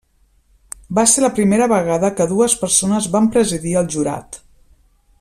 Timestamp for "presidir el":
3.37-3.93